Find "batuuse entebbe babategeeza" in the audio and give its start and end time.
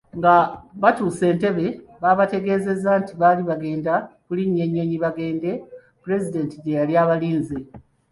0.81-2.91